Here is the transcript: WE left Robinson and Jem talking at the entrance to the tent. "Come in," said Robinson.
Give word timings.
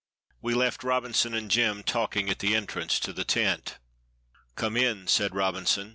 WE 0.41 0.55
left 0.55 0.83
Robinson 0.83 1.35
and 1.35 1.51
Jem 1.51 1.83
talking 1.83 2.27
at 2.31 2.39
the 2.39 2.55
entrance 2.55 2.99
to 2.99 3.13
the 3.13 3.23
tent. 3.23 3.77
"Come 4.55 4.75
in," 4.75 5.05
said 5.05 5.35
Robinson. 5.35 5.89